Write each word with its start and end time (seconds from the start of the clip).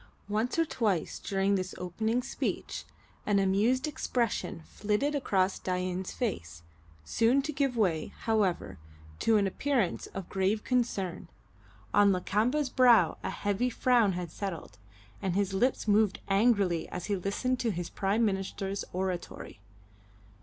Once 0.27 0.57
or 0.57 0.65
twice 0.65 1.19
during 1.19 1.53
this 1.53 1.75
opening 1.77 2.23
speech 2.23 2.85
an 3.27 3.37
amused 3.37 3.85
expression 3.87 4.63
flitted 4.65 5.13
across 5.13 5.59
Dain's 5.59 6.11
face, 6.11 6.63
soon 7.05 7.43
to 7.43 7.53
give 7.53 7.77
way, 7.77 8.11
however, 8.21 8.79
to 9.19 9.37
an 9.37 9.45
appearance 9.45 10.07
of 10.07 10.27
grave 10.27 10.63
concern. 10.63 11.27
On 11.93 12.11
Lakamba's 12.11 12.71
brow 12.71 13.19
a 13.23 13.29
heavy 13.29 13.69
frown 13.69 14.13
had 14.13 14.31
settled, 14.31 14.79
and 15.21 15.35
his 15.35 15.53
lips 15.53 15.87
moved 15.87 16.19
angrily 16.27 16.89
as 16.89 17.05
he 17.05 17.15
listened 17.15 17.59
to 17.59 17.69
his 17.69 17.91
Prime 17.91 18.25
Minister's 18.25 18.83
oratory. 18.93 19.59